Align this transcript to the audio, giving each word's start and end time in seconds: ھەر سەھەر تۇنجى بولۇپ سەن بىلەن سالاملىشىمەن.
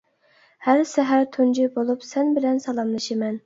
ھەر 0.67 0.81
سەھەر 0.93 1.29
تۇنجى 1.37 1.69
بولۇپ 1.77 2.09
سەن 2.11 2.35
بىلەن 2.41 2.61
سالاملىشىمەن. 2.69 3.37